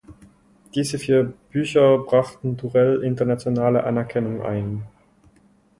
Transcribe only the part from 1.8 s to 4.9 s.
brachten Durrell internationale Anerkennung ein.